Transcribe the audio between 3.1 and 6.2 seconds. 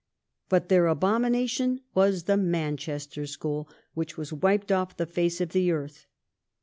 school, which was wiped off the face of the earth.